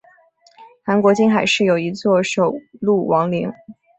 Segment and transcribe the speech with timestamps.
[0.83, 3.53] 韩国金海市有一座首露王陵。